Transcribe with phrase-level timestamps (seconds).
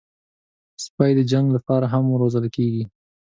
[0.83, 2.83] سپي د جنګ لپاره هم روزل کېږي.